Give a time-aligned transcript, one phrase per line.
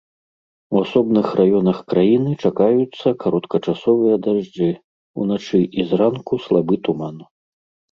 [0.77, 4.69] У асобных раёнах краіны чакаюцца кароткачасовыя дажджы,
[5.21, 7.17] уначы і зранку слабы туман.